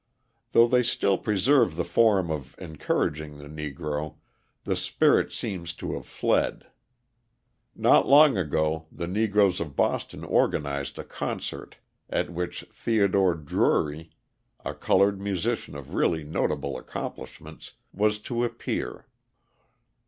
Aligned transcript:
Though 0.53 0.67
they 0.67 0.81
still 0.81 1.19
preserve 1.19 1.75
the 1.75 1.85
form 1.85 2.31
of 2.31 2.55
encouraging 2.57 3.37
the 3.37 3.43
Negro, 3.47 4.15
the 4.63 4.75
spirit 4.75 5.31
seems 5.31 5.73
to 5.75 5.93
have 5.93 6.07
fled. 6.07 6.65
Not 7.75 8.07
long 8.07 8.35
ago 8.35 8.87
the 8.91 9.05
Negroes 9.05 9.59
of 9.59 9.75
Boston 9.75 10.25
organised 10.25 10.97
a 10.97 11.03
concert 11.03 11.77
at 12.09 12.31
which 12.33 12.65
Theodore 12.73 13.35
Drury, 13.35 14.09
a 14.65 14.73
coloured 14.73 15.21
musician 15.21 15.75
of 15.77 15.93
really 15.93 16.23
notable 16.23 16.79
accomplishments, 16.79 17.73
was 17.93 18.17
to 18.21 18.43
appear. 18.43 19.05